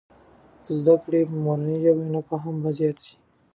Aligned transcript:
که 0.63 0.71
زده 0.79 0.95
کړې 1.03 1.21
په 1.29 1.35
مورنۍ 1.43 1.77
ژبې 1.83 1.93
وي، 1.95 2.05
نو 2.13 2.19
فهم 2.29 2.55
به 2.63 2.69
زيات 2.77 2.97
سي. 3.05 3.13